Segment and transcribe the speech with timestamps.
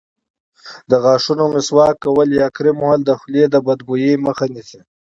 [0.89, 4.79] د غاښونو مسواک کول یا کریم وهل د خولې د بدبویۍ مخه نیسي.